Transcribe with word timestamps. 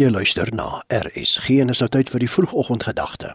Jy 0.00 0.08
luister 0.08 0.48
na 0.56 0.78
RSG 0.88 1.58
en 1.60 1.68
is 1.68 1.82
nou 1.82 1.88
tyd 1.92 2.08
vir 2.08 2.22
die 2.22 2.28
vroegoggendgedagte. 2.32 3.34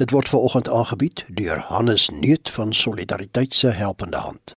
Dit 0.00 0.14
word 0.14 0.30
veraloggend 0.30 0.70
aangebied 0.72 1.20
deur 1.36 1.60
Hannes 1.68 2.06
Neut 2.08 2.48
van 2.54 2.72
Solidariteit 2.72 3.52
se 3.52 3.74
Helpende 3.76 4.16
Hand. 4.16 4.54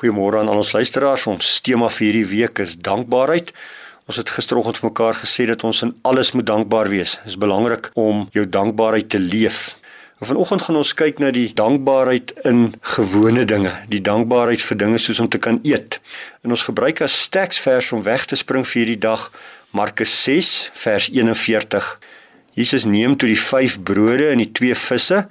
Goeiemôre 0.00 0.40
aan 0.40 0.48
al 0.48 0.62
ons 0.62 0.72
luisteraars. 0.72 1.26
Ons 1.28 1.58
tema 1.60 1.90
vir 1.92 2.06
hierdie 2.06 2.24
week 2.30 2.62
is 2.64 2.78
dankbaarheid. 2.80 3.52
Ons 4.08 4.22
het 4.22 4.32
gisteroggend 4.32 4.80
vir 4.80 4.88
mekaar 4.88 5.20
gesê 5.20 5.44
dat 5.50 5.60
ons 5.68 5.82
in 5.84 5.92
alles 6.08 6.32
moet 6.32 6.48
dankbaar 6.48 6.88
wees. 6.88 7.18
Dit 7.20 7.34
is 7.34 7.40
belangrik 7.44 7.90
om 7.92 8.24
jou 8.32 8.48
dankbaarheid 8.48 9.12
te 9.12 9.20
leef. 9.20 9.74
Vanoggend 10.22 10.62
gaan 10.62 10.76
ons 10.78 10.92
kyk 10.94 11.18
na 11.18 11.32
die 11.34 11.48
dankbaarheid 11.58 12.28
in 12.46 12.76
gewone 12.94 13.42
dinge, 13.42 13.72
die 13.90 13.98
dankbaarheid 14.06 14.62
vir 14.62 14.78
dinge 14.78 15.00
soos 15.02 15.18
om 15.18 15.26
te 15.26 15.40
kan 15.42 15.56
eet. 15.66 15.96
En 16.46 16.54
ons 16.54 16.62
gebruik 16.62 17.02
as 17.02 17.16
teksvers 17.34 17.88
om 17.96 18.04
weg 18.06 18.28
te 18.30 18.38
spring 18.38 18.62
vir 18.62 18.78
hierdie 18.84 19.00
dag 19.02 19.24
Markus 19.74 20.12
6 20.22 20.52
vers 20.78 21.08
41. 21.10 21.88
Jesus 22.54 22.86
neem 22.86 23.16
toe 23.18 23.32
die 23.32 23.40
5 23.40 23.80
brode 23.82 24.30
en 24.30 24.44
die 24.44 24.52
2 24.60 24.78
visse. 24.84 25.24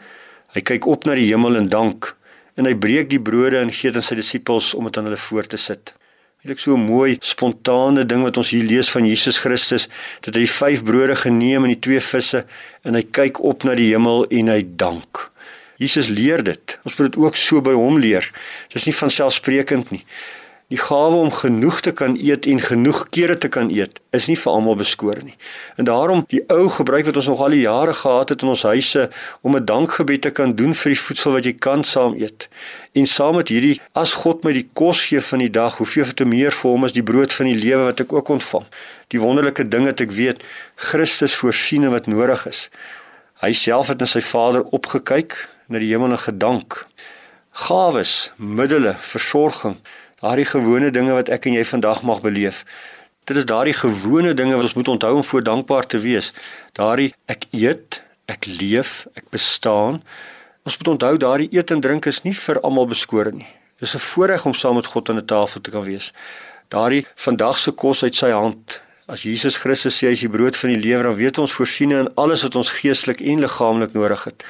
Hy 0.58 0.66
kyk 0.74 0.90
op 0.92 1.08
na 1.08 1.16
die 1.16 1.30
hemel 1.30 1.56
en 1.62 1.72
dank 1.72 2.12
en 2.60 2.68
hy 2.68 2.76
breek 2.76 3.08
die 3.16 3.24
brode 3.24 3.64
en 3.64 3.72
gee 3.72 3.94
dit 3.94 4.02
aan 4.02 4.10
sy 4.10 4.20
disippels 4.20 4.74
om 4.76 4.92
dit 4.92 5.00
aan 5.00 5.08
hulle 5.08 5.24
voor 5.30 5.48
te 5.48 5.62
sit. 5.70 5.96
Dit 6.42 6.58
is 6.58 6.64
so 6.66 6.74
mooi 6.74 7.20
spontane 7.22 8.02
ding 8.10 8.24
wat 8.26 8.40
ons 8.42 8.50
hier 8.50 8.66
lees 8.66 8.88
van 8.90 9.06
Jesus 9.06 9.38
Christus 9.44 9.84
dat 10.26 10.40
hy 10.40 10.48
5 10.50 10.82
brode 10.88 11.14
geneem 11.22 11.68
en 11.68 11.70
die 11.70 11.82
2 11.86 12.02
visse 12.02 12.40
en 12.82 12.98
hy 12.98 13.04
kyk 13.14 13.44
op 13.46 13.62
na 13.68 13.76
die 13.78 13.92
hemel 13.92 14.26
en 14.26 14.50
hy 14.50 14.64
dank. 14.66 15.28
Jesus 15.78 16.10
leer 16.10 16.42
dit. 16.46 16.78
Ons 16.82 16.98
moet 16.98 17.12
dit 17.12 17.20
ook 17.22 17.38
so 17.38 17.62
by 17.62 17.76
hom 17.78 18.00
leer. 18.02 18.26
Dit 18.74 18.80
is 18.82 18.88
nie 18.90 18.96
van 18.98 19.14
selfsprekend 19.14 19.94
nie. 19.94 20.02
Die 20.72 20.80
gawe 20.80 21.16
om 21.20 21.32
genoeg 21.36 21.82
te 21.84 21.92
kan 21.92 22.14
eet 22.16 22.46
en 22.48 22.60
genoeg 22.64 23.10
kere 23.12 23.36
te 23.38 23.50
kan 23.52 23.68
eet 23.76 23.98
is 24.16 24.30
nie 24.32 24.38
vir 24.40 24.52
almal 24.54 24.78
beskore 24.80 25.20
nie. 25.24 25.34
En 25.76 25.88
daarom 25.88 26.22
die 26.32 26.40
ou 26.48 26.70
gebruik 26.72 27.10
wat 27.10 27.18
ons 27.20 27.28
nog 27.28 27.42
al 27.44 27.56
die 27.56 27.66
jare 27.66 27.92
gehad 27.94 28.32
het 28.32 28.46
in 28.46 28.54
ons 28.54 28.64
huise 28.64 29.10
om 29.42 29.56
'n 29.56 29.66
dankgebed 29.66 30.22
te 30.22 30.32
kan 30.32 30.56
doen 30.56 30.74
vir 30.74 30.92
die 30.92 31.00
voedsel 31.00 31.32
wat 31.32 31.44
jy 31.44 31.54
kan 31.54 31.84
saam 31.84 32.16
eet. 32.16 32.48
En 32.92 33.06
saam 33.06 33.36
met 33.36 33.50
hierdie 33.50 33.82
as 33.92 34.14
God 34.14 34.44
my 34.44 34.54
die 34.54 34.70
kos 34.74 35.04
gee 35.04 35.22
van 35.22 35.40
die 35.40 35.50
dag, 35.50 35.78
hoeveel 35.78 36.14
te 36.14 36.26
meer 36.26 36.52
vir 36.52 36.72
hom 36.72 36.84
as 36.84 36.94
die 36.94 37.04
brood 37.04 37.34
van 37.34 37.46
die 37.46 37.60
lewe 37.64 37.84
wat 37.84 38.00
ek 38.00 38.14
ook 38.14 38.30
ontvang. 38.30 38.66
Die 39.08 39.20
wonderlike 39.20 39.68
ding 39.68 39.86
wat 39.86 40.00
ek 40.00 40.12
weet, 40.12 40.44
Christus 40.76 41.36
voorsien 41.36 41.90
wat 41.90 42.08
nodig 42.08 42.48
is. 42.48 42.70
Hy 43.42 43.52
self 43.54 43.88
het 43.88 44.00
na 44.00 44.06
sy 44.06 44.22
Vader 44.22 44.64
opgekyk, 44.64 45.50
na 45.68 45.80
die 45.80 45.92
hemel 45.92 46.12
en 46.12 46.18
gedank. 46.18 46.88
Gawes, 47.52 48.32
middele, 48.38 48.96
versorging 49.00 49.76
daardie 50.22 50.46
gewone 50.46 50.92
dinge 50.92 51.14
wat 51.18 51.30
ek 51.30 51.46
en 51.50 51.58
jy 51.58 51.66
vandag 51.66 52.02
mag 52.06 52.22
beleef. 52.22 52.64
Dit 53.26 53.38
is 53.38 53.46
daardie 53.46 53.74
gewone 53.78 54.34
dinge 54.34 54.56
wat 54.58 54.70
ons 54.70 54.78
moet 54.78 54.88
onthou 54.88 55.16
om 55.16 55.24
voor 55.24 55.44
dankbaar 55.44 55.86
te 55.86 56.00
wees. 56.02 56.32
Daardie 56.78 57.14
ek 57.26 57.46
eet, 57.52 58.02
ek 58.30 58.46
leef, 58.46 59.08
ek 59.18 59.30
bestaan. 59.34 60.02
Ons 60.66 60.78
moet 60.78 60.94
onthou 60.96 61.18
daardie 61.18 61.50
eet 61.52 61.74
en 61.74 61.82
drink 61.82 62.06
is 62.10 62.22
nie 62.26 62.36
vir 62.38 62.62
almal 62.62 62.90
beskore 62.90 63.34
nie. 63.34 63.50
Dis 63.82 63.96
'n 63.96 64.00
voorreg 64.00 64.46
om 64.46 64.54
saam 64.54 64.76
met 64.76 64.86
God 64.86 65.10
aan 65.10 65.18
'n 65.18 65.26
tafel 65.26 65.62
te 65.62 65.72
kan 65.72 65.84
wees. 65.84 66.14
Daardie 66.70 67.06
vandag 67.16 67.58
se 67.58 67.72
kos 67.72 68.04
uit 68.04 68.16
sy 68.16 68.30
hand. 68.30 68.82
As 69.08 69.24
Jesus 69.24 69.58
Christus 69.58 69.98
sê 69.98 70.08
hy 70.08 70.14
is 70.14 70.20
die 70.20 70.30
brood 70.30 70.58
van 70.58 70.70
die 70.70 70.80
lewe, 70.80 71.04
dan 71.04 71.16
weet 71.16 71.38
ons 71.38 71.52
voorsien 71.52 71.92
in 71.92 72.14
alles 72.16 72.44
wat 72.44 72.56
ons 72.56 72.70
geestelik 72.70 73.22
en 73.22 73.40
liggaamlik 73.40 73.94
nodig 73.94 74.24
het. 74.24 74.46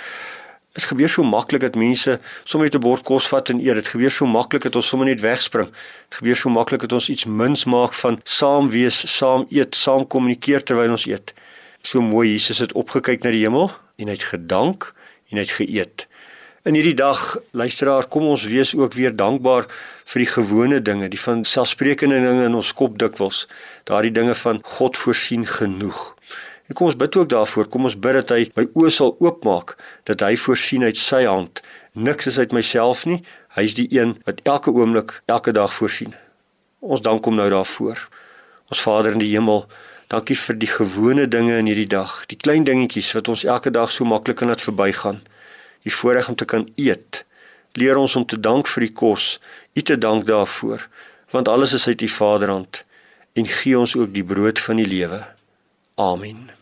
Dit 0.72 0.84
gebeur 0.88 1.10
so 1.10 1.24
maklik 1.24 1.62
dat 1.62 1.76
mense 1.76 2.20
sommer 2.44 2.70
net 2.70 2.76
'n 2.76 2.84
bord 2.84 3.04
kos 3.04 3.28
vat 3.28 3.50
en 3.50 3.60
eet. 3.60 3.76
Dit 3.76 3.88
gebeur 3.88 4.12
so 4.12 4.26
maklik 4.26 4.62
dat 4.62 4.76
ons 4.76 4.88
sommer 4.88 5.08
net 5.08 5.20
wegspring. 5.20 5.68
Dit 6.10 6.16
gebeur 6.20 6.36
so 6.36 6.50
maklik 6.50 6.80
dat 6.80 6.94
ons 6.94 7.10
iets 7.10 7.26
mins 7.26 7.66
maak 7.66 7.94
van 7.94 8.20
saam 8.24 8.70
wees, 8.70 9.18
saam 9.18 9.46
eet, 9.50 9.76
saam 9.76 10.08
kommunikeer 10.08 10.64
terwyl 10.64 10.92
ons 10.92 11.06
eet. 11.06 11.34
So 11.82 12.02
mooi 12.02 12.32
Jesus 12.32 12.58
het 12.58 12.74
opgekyk 12.74 13.24
na 13.24 13.32
die 13.32 13.44
hemel 13.44 13.72
en 13.98 14.08
hy 14.08 14.14
het 14.14 14.24
gedank 14.24 14.94
en 15.30 15.38
hy 15.38 15.44
het 15.44 15.52
geëet. 15.52 16.08
In 16.64 16.76
hierdie 16.78 16.94
dag, 16.94 17.38
luisteraar, 17.58 18.06
kom 18.06 18.28
ons 18.30 18.44
wees 18.46 18.76
ook 18.78 18.94
weer 18.94 19.16
dankbaar 19.16 19.66
vir 20.06 20.22
die 20.22 20.30
gewone 20.30 20.81
dinge, 20.81 21.08
die 21.10 21.20
van 21.20 21.42
selfsprekende 21.42 22.20
dinge 22.22 22.44
in 22.46 22.56
ons 22.56 22.74
kop 22.78 23.00
dikwels. 23.02 23.48
Daardie 23.90 24.12
dinge 24.14 24.36
van 24.36 24.60
God 24.64 24.98
voorsien 24.98 25.46
genoeg. 25.46 26.14
En 26.72 26.76
kom 26.78 26.88
ons 26.88 26.96
bid 26.96 27.16
ook 27.16 27.30
daarvoor. 27.30 27.68
Kom 27.68 27.84
ons 27.84 27.98
bid 28.00 28.14
dat 28.16 28.30
hy 28.32 28.46
my 28.56 28.64
oë 28.80 28.90
sal 28.96 29.09
oopmaak, 29.20 29.74
dat 30.08 30.22
hy 30.24 30.38
voorsien 30.40 30.86
uit 30.88 30.96
sy 30.96 31.26
hand. 31.28 31.59
Niks 32.00 32.30
is 32.32 32.38
uit 32.40 32.54
myself 32.56 33.02
nie. 33.09 33.18
Hy 33.58 33.66
is 33.68 33.74
die 33.76 33.90
een 33.92 34.14
wat 34.24 34.40
elke 34.48 34.72
oomblik, 34.72 35.18
elke 35.28 35.52
dag 35.52 35.74
voorsien. 35.76 36.14
Ons 36.80 37.04
dank 37.04 37.28
hom 37.28 37.36
nou 37.36 37.50
daarvoor. 37.52 38.06
Ons 38.72 38.84
Vader 38.86 39.18
in 39.18 39.20
die 39.20 39.34
hemel, 39.34 39.66
dankie 40.08 40.38
vir 40.40 40.60
die 40.62 40.70
gewone 40.72 41.26
dinge 41.28 41.58
in 41.60 41.68
hierdie 41.68 41.90
dag, 41.92 42.14
die 42.31 42.40
klein 42.40 42.64
dingetjies 42.64 43.12
wat 43.20 43.34
ons 43.36 43.44
elke 43.44 43.76
dag 43.76 43.92
so 43.92 44.08
maklik 44.08 44.40
kan 44.40 44.54
laat 44.54 44.64
verbygaan. 44.64 45.20
Die 45.84 45.92
voorreg 45.92 46.31
om 46.31 46.40
te 46.40 46.48
kan 46.48 46.70
eet. 46.80 47.26
Leer 47.76 48.00
ons 48.00 48.16
om 48.16 48.24
te 48.24 48.40
dank 48.40 48.72
vir 48.72 48.88
die 48.88 48.94
kos, 48.96 49.42
U 49.76 49.84
te 49.84 50.00
dank 50.00 50.24
daarvoor, 50.31 50.88
want 51.36 51.52
alles 51.52 51.76
is 51.76 51.92
uit 51.92 52.08
U 52.08 52.12
Vaderhand 52.16 52.86
en 53.36 53.54
gee 53.60 53.76
ons 53.76 54.00
ook 54.00 54.16
die 54.16 54.24
brood 54.24 54.64
van 54.64 54.80
die 54.80 54.88
lewe. 54.88 55.20
Amen. 56.00 56.61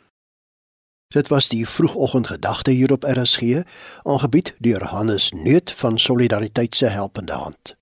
Dit 1.09 1.27
was 1.27 1.47
die 1.49 1.67
vroegoggendgedagte 1.67 2.71
hier 2.71 2.91
op 2.91 3.03
RSG, 3.03 3.41
aangebied 4.03 4.55
deur 4.57 4.83
Hannes 4.83 5.31
Neut 5.31 5.71
van 5.71 5.99
Solidariteit 5.99 6.75
se 6.75 6.85
Helpende 6.85 7.31
Hand. 7.31 7.78